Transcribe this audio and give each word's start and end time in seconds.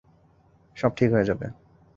সব 0.77 0.91
ঠিক 0.95 1.09
হয়ে 1.11 1.25
যাবে। 1.25 1.45